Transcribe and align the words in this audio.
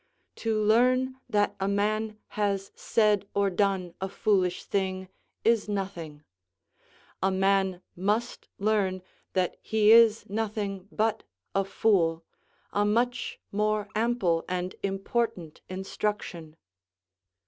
To 0.37 0.59
learn 0.59 1.17
that 1.29 1.55
a 1.59 1.67
man 1.67 2.17
has 2.29 2.71
said 2.73 3.27
or 3.35 3.51
done 3.51 3.93
a 4.01 4.09
foolish 4.09 4.63
thing 4.63 5.09
is 5.43 5.69
nothing: 5.69 6.23
a 7.21 7.29
man 7.29 7.83
must 7.95 8.49
learn 8.57 9.03
that 9.33 9.57
he 9.61 9.91
is 9.91 10.27
nothing 10.27 10.87
but 10.91 11.21
a 11.53 11.63
fool, 11.63 12.23
a 12.73 12.83
much 12.83 13.39
more 13.51 13.89
ample, 13.93 14.43
and 14.49 14.73
important 14.81 15.61
instruction. 15.69 16.55